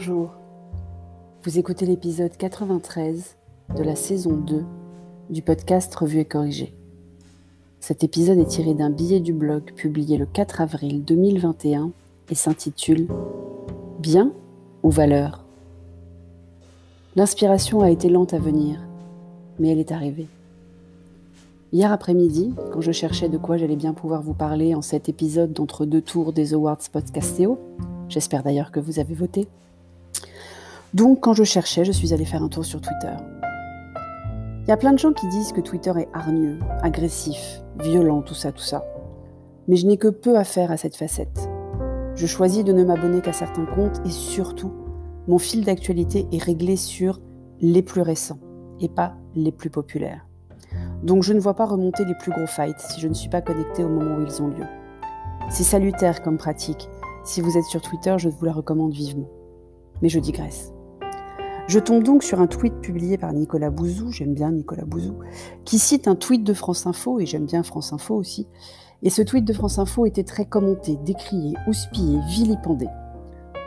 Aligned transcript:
Bonjour, 0.00 0.30
vous 1.42 1.58
écoutez 1.58 1.84
l'épisode 1.84 2.30
93 2.36 3.36
de 3.76 3.82
la 3.82 3.96
saison 3.96 4.30
2 4.30 4.64
du 5.28 5.42
podcast 5.42 5.92
Revue 5.92 6.20
et 6.20 6.24
Corrigé. 6.24 6.72
Cet 7.80 8.04
épisode 8.04 8.38
est 8.38 8.46
tiré 8.46 8.74
d'un 8.74 8.90
billet 8.90 9.18
du 9.18 9.32
blog 9.32 9.72
publié 9.74 10.16
le 10.16 10.26
4 10.26 10.60
avril 10.60 11.02
2021 11.02 11.90
et 12.30 12.34
s'intitule 12.36 13.08
Bien 13.98 14.32
ou 14.84 14.90
valeur? 14.92 15.44
L'inspiration 17.16 17.80
a 17.80 17.90
été 17.90 18.08
lente 18.08 18.34
à 18.34 18.38
venir, 18.38 18.78
mais 19.58 19.70
elle 19.70 19.80
est 19.80 19.90
arrivée. 19.90 20.28
Hier 21.72 21.90
après-midi, 21.90 22.54
quand 22.72 22.82
je 22.82 22.92
cherchais 22.92 23.28
de 23.28 23.36
quoi 23.36 23.56
j'allais 23.56 23.74
bien 23.74 23.94
pouvoir 23.94 24.22
vous 24.22 24.34
parler 24.34 24.76
en 24.76 24.80
cet 24.80 25.08
épisode 25.08 25.52
d'entre 25.52 25.86
deux 25.86 26.02
tours 26.02 26.32
des 26.32 26.54
Awards 26.54 26.88
Podcastéo, 26.92 27.58
j'espère 28.08 28.44
d'ailleurs 28.44 28.70
que 28.70 28.78
vous 28.78 29.00
avez 29.00 29.14
voté, 29.14 29.48
donc 30.94 31.20
quand 31.20 31.34
je 31.34 31.44
cherchais, 31.44 31.84
je 31.84 31.92
suis 31.92 32.14
allée 32.14 32.24
faire 32.24 32.42
un 32.42 32.48
tour 32.48 32.64
sur 32.64 32.80
Twitter. 32.80 33.14
Il 34.62 34.68
y 34.68 34.72
a 34.72 34.76
plein 34.76 34.92
de 34.92 34.98
gens 34.98 35.12
qui 35.12 35.26
disent 35.28 35.52
que 35.52 35.60
Twitter 35.60 35.92
est 35.96 36.08
hargneux, 36.12 36.58
agressif, 36.82 37.62
violent, 37.78 38.22
tout 38.22 38.34
ça, 38.34 38.52
tout 38.52 38.62
ça. 38.62 38.84
Mais 39.66 39.76
je 39.76 39.86
n'ai 39.86 39.96
que 39.96 40.08
peu 40.08 40.36
à 40.36 40.44
faire 40.44 40.70
à 40.70 40.76
cette 40.76 40.96
facette. 40.96 41.48
Je 42.14 42.26
choisis 42.26 42.64
de 42.64 42.72
ne 42.72 42.84
m'abonner 42.84 43.20
qu'à 43.20 43.32
certains 43.32 43.64
comptes 43.64 44.00
et 44.04 44.10
surtout, 44.10 44.72
mon 45.26 45.38
fil 45.38 45.64
d'actualité 45.64 46.26
est 46.32 46.42
réglé 46.42 46.76
sur 46.76 47.20
les 47.60 47.82
plus 47.82 48.02
récents 48.02 48.40
et 48.80 48.88
pas 48.88 49.14
les 49.34 49.52
plus 49.52 49.70
populaires. 49.70 50.26
Donc 51.02 51.22
je 51.22 51.32
ne 51.32 51.40
vois 51.40 51.54
pas 51.54 51.66
remonter 51.66 52.04
les 52.04 52.14
plus 52.14 52.32
gros 52.32 52.46
fights 52.46 52.80
si 52.80 53.00
je 53.00 53.08
ne 53.08 53.14
suis 53.14 53.28
pas 53.28 53.40
connecté 53.40 53.84
au 53.84 53.88
moment 53.88 54.16
où 54.16 54.22
ils 54.22 54.42
ont 54.42 54.48
lieu. 54.48 54.66
C'est 55.50 55.64
salutaire 55.64 56.22
comme 56.22 56.38
pratique. 56.38 56.88
Si 57.24 57.40
vous 57.40 57.56
êtes 57.56 57.64
sur 57.64 57.80
Twitter, 57.80 58.14
je 58.18 58.28
vous 58.28 58.44
la 58.44 58.52
recommande 58.52 58.92
vivement. 58.92 59.28
Mais 60.02 60.08
je 60.08 60.18
digresse. 60.18 60.72
Je 61.68 61.78
tombe 61.78 62.02
donc 62.02 62.22
sur 62.22 62.40
un 62.40 62.46
tweet 62.46 62.80
publié 62.80 63.18
par 63.18 63.34
Nicolas 63.34 63.68
Bouzou, 63.68 64.10
j'aime 64.10 64.32
bien 64.32 64.50
Nicolas 64.50 64.86
Bouzou, 64.86 65.16
qui 65.66 65.78
cite 65.78 66.08
un 66.08 66.14
tweet 66.14 66.42
de 66.42 66.54
France 66.54 66.86
Info, 66.86 67.20
et 67.20 67.26
j'aime 67.26 67.44
bien 67.44 67.62
France 67.62 67.92
Info 67.92 68.14
aussi. 68.14 68.48
Et 69.02 69.10
ce 69.10 69.20
tweet 69.20 69.44
de 69.44 69.52
France 69.52 69.78
Info 69.78 70.06
était 70.06 70.24
très 70.24 70.46
commenté, 70.46 70.98
décrié, 71.04 71.54
houspillé, 71.68 72.20
vilipendé. 72.26 72.88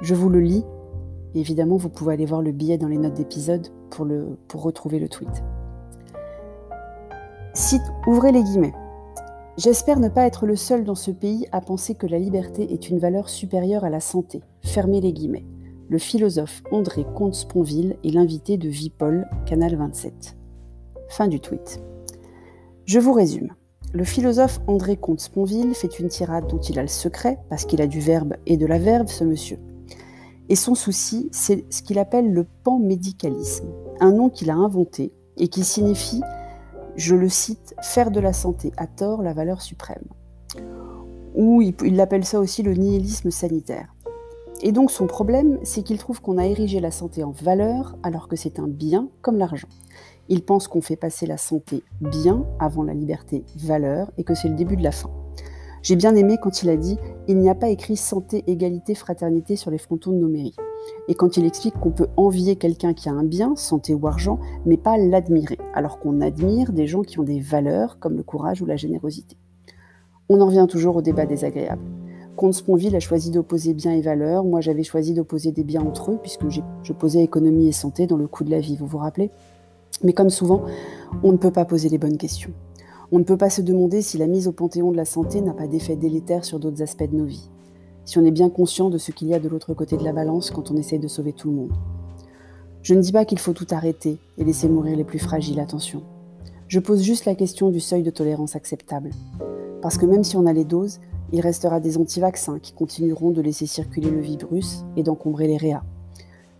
Je 0.00 0.14
vous 0.14 0.30
le 0.30 0.40
lis. 0.40 0.64
évidemment, 1.34 1.76
vous 1.76 1.90
pouvez 1.90 2.14
aller 2.14 2.24
voir 2.24 2.40
le 2.40 2.50
billet 2.50 2.78
dans 2.78 2.88
les 2.88 2.96
notes 2.96 3.12
d'épisode 3.12 3.68
pour, 3.90 4.08
retrouver 4.54 4.98
le 4.98 5.10
tweet. 5.10 5.44
Cite, 7.52 7.82
ouvrez 8.06 8.32
les 8.32 8.42
guillemets. 8.42 8.74
J'espère 9.58 10.00
ne 10.00 10.08
pas 10.08 10.24
être 10.24 10.46
le 10.46 10.56
seul 10.56 10.84
dans 10.84 10.94
ce 10.94 11.10
pays 11.10 11.46
à 11.52 11.60
penser 11.60 11.94
que 11.94 12.06
la 12.06 12.18
liberté 12.18 12.72
est 12.72 12.88
une 12.88 12.98
valeur 12.98 13.28
supérieure 13.28 13.84
à 13.84 13.90
la 13.90 14.00
santé. 14.00 14.40
Fermez 14.62 15.02
les 15.02 15.12
guillemets. 15.12 15.44
Le 15.92 15.98
philosophe 15.98 16.62
André 16.70 17.04
Comte-Sponville 17.04 17.98
est 18.02 18.12
l'invité 18.12 18.56
de 18.56 18.66
Vipol, 18.66 19.28
Canal 19.44 19.76
27. 19.76 20.38
Fin 21.10 21.28
du 21.28 21.38
tweet. 21.38 21.82
Je 22.86 22.98
vous 22.98 23.12
résume. 23.12 23.52
Le 23.92 24.02
philosophe 24.02 24.58
André 24.68 24.96
Comte-Sponville 24.96 25.74
fait 25.74 25.98
une 25.98 26.08
tirade 26.08 26.46
dont 26.46 26.60
il 26.60 26.78
a 26.78 26.82
le 26.82 26.88
secret, 26.88 27.36
parce 27.50 27.66
qu'il 27.66 27.82
a 27.82 27.86
du 27.86 28.00
verbe 28.00 28.36
et 28.46 28.56
de 28.56 28.64
la 28.64 28.78
verve, 28.78 29.08
ce 29.08 29.22
monsieur. 29.22 29.58
Et 30.48 30.56
son 30.56 30.74
souci, 30.74 31.28
c'est 31.30 31.70
ce 31.70 31.82
qu'il 31.82 31.98
appelle 31.98 32.32
le 32.32 32.46
panmédicalisme, 32.64 33.68
un 34.00 34.12
nom 34.12 34.30
qu'il 34.30 34.48
a 34.48 34.56
inventé 34.56 35.12
et 35.36 35.48
qui 35.48 35.62
signifie 35.62 36.22
je 36.96 37.14
le 37.14 37.28
cite, 37.28 37.74
faire 37.82 38.10
de 38.10 38.20
la 38.20 38.32
santé 38.32 38.72
à 38.78 38.86
tort 38.86 39.20
la 39.20 39.34
valeur 39.34 39.60
suprême. 39.60 40.06
Ou 41.34 41.60
il, 41.60 42.00
appelle 42.00 42.24
ça 42.24 42.40
aussi 42.40 42.62
le 42.62 42.72
nihilisme 42.72 43.30
sanitaire. 43.30 43.94
Et 44.62 44.70
donc 44.70 44.92
son 44.92 45.08
problème, 45.08 45.58
c'est 45.64 45.82
qu'il 45.82 45.98
trouve 45.98 46.22
qu'on 46.22 46.38
a 46.38 46.46
érigé 46.46 46.78
la 46.78 46.92
santé 46.92 47.24
en 47.24 47.32
valeur 47.32 47.96
alors 48.04 48.28
que 48.28 48.36
c'est 48.36 48.60
un 48.60 48.68
bien 48.68 49.08
comme 49.20 49.36
l'argent. 49.36 49.68
Il 50.28 50.44
pense 50.44 50.68
qu'on 50.68 50.80
fait 50.80 50.96
passer 50.96 51.26
la 51.26 51.36
santé 51.36 51.82
bien 52.00 52.46
avant 52.60 52.84
la 52.84 52.94
liberté 52.94 53.44
valeur 53.56 54.12
et 54.18 54.24
que 54.24 54.34
c'est 54.34 54.48
le 54.48 54.54
début 54.54 54.76
de 54.76 54.84
la 54.84 54.92
fin. 54.92 55.10
J'ai 55.82 55.96
bien 55.96 56.14
aimé 56.14 56.36
quand 56.40 56.62
il 56.62 56.70
a 56.70 56.76
dit 56.76 56.96
Il 57.26 57.38
n'y 57.38 57.50
a 57.50 57.56
pas 57.56 57.70
écrit 57.70 57.96
santé, 57.96 58.44
égalité, 58.46 58.94
fraternité 58.94 59.56
sur 59.56 59.72
les 59.72 59.78
frontons 59.78 60.12
de 60.12 60.18
nos 60.18 60.28
mairies. 60.28 60.54
Et 61.08 61.14
quand 61.16 61.36
il 61.36 61.44
explique 61.44 61.78
qu'on 61.80 61.90
peut 61.90 62.08
envier 62.16 62.54
quelqu'un 62.54 62.94
qui 62.94 63.08
a 63.08 63.12
un 63.12 63.24
bien, 63.24 63.56
santé 63.56 63.94
ou 63.94 64.06
argent, 64.06 64.38
mais 64.64 64.76
pas 64.76 64.96
l'admirer, 64.96 65.58
alors 65.74 65.98
qu'on 65.98 66.20
admire 66.20 66.72
des 66.72 66.86
gens 66.86 67.02
qui 67.02 67.18
ont 67.18 67.24
des 67.24 67.40
valeurs 67.40 67.98
comme 67.98 68.16
le 68.16 68.22
courage 68.22 68.62
ou 68.62 68.66
la 68.66 68.76
générosité. 68.76 69.36
On 70.28 70.40
en 70.40 70.46
revient 70.46 70.66
toujours 70.68 70.96
au 70.96 71.02
débat 71.02 71.26
désagréable. 71.26 71.82
Comte 72.36 72.54
Sponville 72.54 72.96
a 72.96 73.00
choisi 73.00 73.30
d'opposer 73.30 73.74
bien 73.74 73.92
et 73.92 74.00
valeur, 74.00 74.44
moi 74.44 74.60
j'avais 74.60 74.82
choisi 74.82 75.14
d'opposer 75.14 75.52
des 75.52 75.64
biens 75.64 75.82
entre 75.82 76.12
eux, 76.12 76.18
puisque 76.20 76.48
je 76.48 76.92
posais 76.92 77.22
économie 77.22 77.68
et 77.68 77.72
santé 77.72 78.06
dans 78.06 78.16
le 78.16 78.26
coût 78.26 78.44
de 78.44 78.50
la 78.50 78.60
vie, 78.60 78.76
vous 78.76 78.86
vous 78.86 78.98
rappelez 78.98 79.30
Mais 80.02 80.12
comme 80.12 80.30
souvent, 80.30 80.62
on 81.22 81.32
ne 81.32 81.36
peut 81.36 81.50
pas 81.50 81.64
poser 81.64 81.88
les 81.88 81.98
bonnes 81.98 82.16
questions. 82.16 82.52
On 83.10 83.18
ne 83.18 83.24
peut 83.24 83.36
pas 83.36 83.50
se 83.50 83.60
demander 83.60 84.00
si 84.00 84.16
la 84.16 84.26
mise 84.26 84.48
au 84.48 84.52
panthéon 84.52 84.90
de 84.90 84.96
la 84.96 85.04
santé 85.04 85.40
n'a 85.42 85.52
pas 85.52 85.66
d'effet 85.66 85.96
délétère 85.96 86.44
sur 86.44 86.58
d'autres 86.58 86.82
aspects 86.82 87.10
de 87.10 87.16
nos 87.16 87.26
vies 87.26 87.50
si 88.04 88.18
on 88.18 88.24
est 88.24 88.32
bien 88.32 88.50
conscient 88.50 88.90
de 88.90 88.98
ce 88.98 89.12
qu'il 89.12 89.28
y 89.28 89.34
a 89.34 89.38
de 89.38 89.48
l'autre 89.48 89.74
côté 89.74 89.96
de 89.96 90.04
la 90.04 90.12
balance 90.12 90.50
quand 90.50 90.70
on 90.70 90.76
essaye 90.76 90.98
de 90.98 91.08
sauver 91.08 91.32
tout 91.32 91.50
le 91.50 91.56
monde. 91.56 91.72
Je 92.82 92.94
ne 92.94 93.00
dis 93.00 93.12
pas 93.12 93.24
qu'il 93.24 93.38
faut 93.38 93.52
tout 93.52 93.66
arrêter 93.70 94.18
et 94.38 94.44
laisser 94.44 94.68
mourir 94.68 94.96
les 94.96 95.04
plus 95.04 95.20
fragiles, 95.20 95.60
attention. 95.60 96.02
Je 96.66 96.80
pose 96.80 97.02
juste 97.02 97.26
la 97.26 97.34
question 97.34 97.70
du 97.70 97.80
seuil 97.80 98.02
de 98.02 98.10
tolérance 98.10 98.56
acceptable. 98.56 99.10
Parce 99.82 99.98
que 99.98 100.06
même 100.06 100.24
si 100.24 100.36
on 100.36 100.46
a 100.46 100.52
les 100.52 100.64
doses, 100.64 101.00
il 101.32 101.40
restera 101.40 101.80
des 101.80 101.98
anti-vaccins 101.98 102.58
qui 102.58 102.72
continueront 102.72 103.30
de 103.30 103.40
laisser 103.40 103.66
circuler 103.66 104.10
le 104.10 104.20
virus 104.20 104.84
et 104.96 105.02
d'encombrer 105.02 105.46
les 105.46 105.56
réas. 105.56 105.82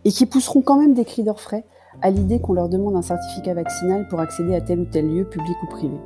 Et 0.04 0.10
qui 0.10 0.26
pousseront 0.26 0.62
quand 0.62 0.78
même 0.78 0.94
des 0.94 1.04
cris 1.04 1.22
d'orfraie 1.22 1.64
à 2.00 2.10
l'idée 2.10 2.40
qu'on 2.40 2.54
leur 2.54 2.68
demande 2.68 2.96
un 2.96 3.02
certificat 3.02 3.54
vaccinal 3.54 4.08
pour 4.08 4.20
accéder 4.20 4.54
à 4.54 4.60
tel 4.60 4.80
ou 4.80 4.84
tel 4.86 5.06
lieu 5.06 5.24
public 5.24 5.56
ou 5.62 5.66
privé. 5.66 5.96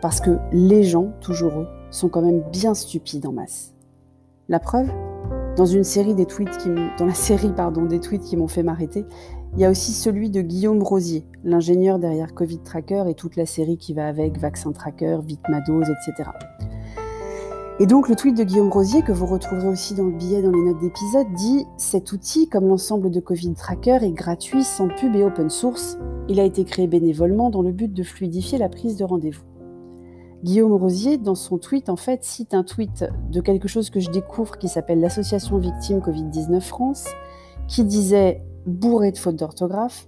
Parce 0.00 0.20
que 0.20 0.38
les 0.50 0.82
gens, 0.82 1.12
toujours 1.20 1.52
eux, 1.52 1.68
sont 1.90 2.08
quand 2.08 2.22
même 2.22 2.42
bien 2.50 2.74
stupides 2.74 3.26
en 3.26 3.32
masse. 3.32 3.74
La 4.48 4.58
preuve, 4.58 4.90
dans 5.56 5.66
une 5.66 5.84
série 5.84 6.14
des 6.14 6.26
tweets 6.26 6.66
la 6.98 7.14
série 7.14 7.52
pardon, 7.52 7.84
des 7.84 8.00
tweets 8.00 8.22
qui 8.22 8.36
m'ont 8.36 8.48
fait 8.48 8.62
m'arrêter, 8.62 9.04
il 9.54 9.60
y 9.60 9.64
a 9.64 9.70
aussi 9.70 9.92
celui 9.92 10.30
de 10.30 10.40
Guillaume 10.42 10.82
Rosier, 10.82 11.24
l'ingénieur 11.44 11.98
derrière 11.98 12.34
Covid 12.34 12.60
Tracker 12.60 13.04
et 13.08 13.14
toute 13.14 13.36
la 13.36 13.46
série 13.46 13.76
qui 13.76 13.92
va 13.92 14.06
avec, 14.06 14.38
Vaccin 14.38 14.72
Tracker, 14.72 15.18
Vitmadose, 15.22 15.90
etc. 15.90 16.30
Et 17.80 17.86
donc 17.86 18.10
le 18.10 18.14
tweet 18.14 18.36
de 18.36 18.44
Guillaume 18.44 18.68
Rosier, 18.68 19.00
que 19.00 19.10
vous 19.10 19.24
retrouverez 19.24 19.66
aussi 19.66 19.94
dans 19.94 20.04
le 20.04 20.12
billet 20.12 20.42
dans 20.42 20.50
les 20.50 20.60
notes 20.60 20.80
d'épisode, 20.80 21.32
dit 21.32 21.64
Cet 21.78 22.12
outil, 22.12 22.46
comme 22.46 22.68
l'ensemble 22.68 23.10
de 23.10 23.20
Covid 23.20 23.54
Tracker, 23.54 24.00
est 24.02 24.12
gratuit, 24.12 24.64
sans 24.64 24.88
pub 24.88 25.16
et 25.16 25.24
open 25.24 25.48
source. 25.48 25.96
Il 26.28 26.40
a 26.40 26.44
été 26.44 26.66
créé 26.66 26.86
bénévolement 26.86 27.48
dans 27.48 27.62
le 27.62 27.72
but 27.72 27.90
de 27.90 28.02
fluidifier 28.02 28.58
la 28.58 28.68
prise 28.68 28.98
de 28.98 29.04
rendez-vous. 29.04 29.44
Guillaume 30.44 30.74
Rosier, 30.74 31.16
dans 31.16 31.34
son 31.34 31.56
tweet, 31.56 31.88
en 31.88 31.96
fait, 31.96 32.22
cite 32.22 32.52
un 32.52 32.64
tweet 32.64 33.06
de 33.30 33.40
quelque 33.40 33.66
chose 33.66 33.88
que 33.88 33.98
je 33.98 34.10
découvre 34.10 34.58
qui 34.58 34.68
s'appelle 34.68 35.00
l'Association 35.00 35.56
Victimes 35.56 36.00
Covid-19 36.00 36.60
France, 36.60 37.06
qui 37.66 37.84
disait, 37.84 38.42
bourré 38.66 39.10
de 39.10 39.16
fautes 39.16 39.36
d'orthographe, 39.36 40.06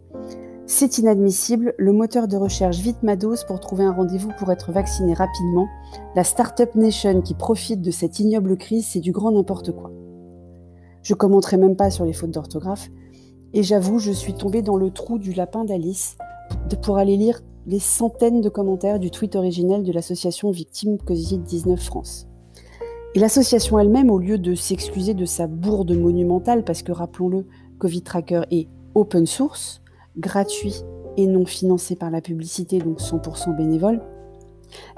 c'est 0.67 0.99
inadmissible, 0.99 1.75
le 1.77 1.93
moteur 1.93 2.29
de 2.29 2.37
recherche 2.37 2.79
Vitmados 2.79 3.45
pour 3.47 3.59
trouver 3.59 3.85
un 3.85 3.93
rendez-vous 3.93 4.31
pour 4.39 4.53
être 4.53 4.71
vacciné 4.71 5.13
rapidement, 5.13 5.67
la 6.15 6.25
Startup 6.25 6.73
Nation 6.77 7.21
qui 7.21 7.35
profite 7.35 7.83
de 7.83 7.91
cette 7.91 8.21
ignoble 8.21 8.57
crise, 8.57 8.87
c'est 8.87 9.01
du 9.01 9.13
grand 9.13 9.33
n'importe 9.33 9.73
quoi. 9.73 9.91
Je 11.03 11.15
commenterai 11.15 11.57
même 11.57 11.77
pas 11.77 11.91
sur 11.91 12.05
les 12.05 12.13
fautes 12.13 12.31
d'orthographe, 12.31 12.89
et 13.55 13.63
j'avoue, 13.63 13.99
je 13.99 14.13
suis 14.13 14.35
tombée 14.35 14.63
dans 14.63 14.77
le 14.77 14.91
trou 14.91 15.19
du 15.19 15.33
lapin 15.33 15.65
d'Alice 15.65 16.17
pour 16.83 16.97
aller 16.97 17.17
lire 17.17 17.41
les 17.67 17.81
centaines 17.81 18.41
de 18.41 18.49
commentaires 18.49 18.99
du 18.99 19.11
tweet 19.11 19.37
originel 19.37 19.83
de 19.83 19.93
l'association 19.93 20.51
Victimes 20.51 20.97
Covid-19 20.97 21.77
France. 21.77 22.29
Et 23.15 23.19
l'association 23.19 23.79
elle-même, 23.79 24.11
au 24.11 24.19
lieu 24.19 24.39
de 24.39 24.55
s'excuser 24.55 25.13
de 25.13 25.27
sa 25.27 25.47
bourde 25.47 25.93
monumentale, 25.93 26.65
parce 26.65 26.83
que 26.83 26.93
rappelons-le, 26.93 27.47
Covid 27.79 28.03
Tracker 28.03 28.43
est 28.51 28.69
open 28.95 29.27
source, 29.27 29.83
gratuit 30.17 30.83
et 31.17 31.27
non 31.27 31.45
financé 31.45 31.97
par 31.97 32.11
la 32.11 32.21
publicité, 32.21 32.79
donc 32.79 33.01
100% 33.01 33.57
bénévole, 33.57 34.01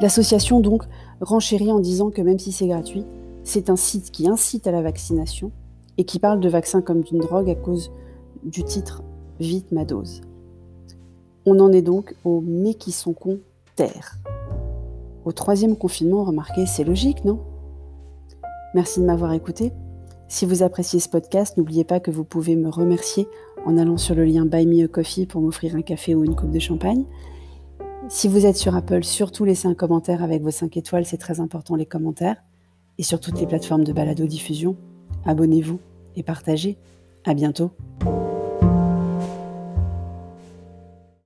l'association 0.00 0.60
donc 0.60 0.84
renchérit 1.20 1.72
en 1.72 1.80
disant 1.80 2.10
que 2.10 2.22
même 2.22 2.38
si 2.38 2.52
c'est 2.52 2.68
gratuit, 2.68 3.04
c'est 3.42 3.70
un 3.70 3.76
site 3.76 4.10
qui 4.10 4.28
incite 4.28 4.66
à 4.66 4.72
la 4.72 4.82
vaccination 4.82 5.50
et 5.98 6.04
qui 6.04 6.18
parle 6.18 6.40
de 6.40 6.48
vaccin 6.48 6.82
comme 6.82 7.02
d'une 7.02 7.18
drogue 7.18 7.50
à 7.50 7.54
cause 7.54 7.90
du 8.44 8.64
titre 8.64 9.02
Vite 9.40 9.72
ma 9.72 9.84
dose. 9.84 10.20
On 11.44 11.58
en 11.58 11.72
est 11.72 11.82
donc 11.82 12.14
au 12.24 12.40
mais 12.40 12.74
qui 12.74 12.92
sont 12.92 13.12
cons 13.12 13.40
terre. 13.74 14.18
Au 15.24 15.32
troisième 15.32 15.76
confinement, 15.76 16.22
remarquez, 16.22 16.66
c'est 16.66 16.84
logique, 16.84 17.24
non? 17.24 17.40
Merci 18.74 19.00
de 19.00 19.06
m'avoir 19.06 19.32
écouté. 19.32 19.72
Si 20.28 20.46
vous 20.46 20.62
appréciez 20.62 21.00
ce 21.00 21.08
podcast, 21.08 21.56
n'oubliez 21.56 21.84
pas 21.84 22.00
que 22.00 22.10
vous 22.10 22.24
pouvez 22.24 22.56
me 22.56 22.68
remercier 22.68 23.26
en 23.64 23.78
allant 23.78 23.96
sur 23.96 24.14
le 24.14 24.24
lien 24.24 24.46
Buy 24.46 24.66
Me 24.66 24.84
a 24.84 24.88
Coffee 24.88 25.26
pour 25.26 25.40
m'offrir 25.40 25.74
un 25.76 25.82
café 25.82 26.14
ou 26.14 26.24
une 26.24 26.34
coupe 26.34 26.50
de 26.50 26.58
champagne. 26.58 27.04
Si 28.08 28.28
vous 28.28 28.44
êtes 28.44 28.56
sur 28.56 28.76
Apple, 28.76 29.02
surtout 29.02 29.44
laissez 29.44 29.66
un 29.66 29.74
commentaire 29.74 30.22
avec 30.22 30.42
vos 30.42 30.50
5 30.50 30.76
étoiles, 30.76 31.06
c'est 31.06 31.16
très 31.16 31.40
important 31.40 31.74
les 31.74 31.86
commentaires. 31.86 32.36
Et 32.98 33.02
sur 33.02 33.18
toutes 33.18 33.40
les 33.40 33.46
plateformes 33.46 33.84
de 33.84 33.92
balado-diffusion, 33.92 34.76
abonnez-vous 35.24 35.80
et 36.16 36.22
partagez. 36.22 36.76
À 37.24 37.32
bientôt. 37.32 37.70